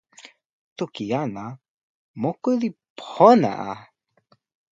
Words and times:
toki 0.77 1.03
jan 1.11 1.29
la 1.37 1.45
moku 2.21 2.51
li 2.61 2.69
pona 2.99 3.51
a. 3.69 3.71